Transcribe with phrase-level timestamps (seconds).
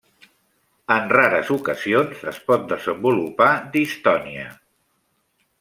[0.95, 4.49] En rares ocasions, es pot desenvolupar distonia.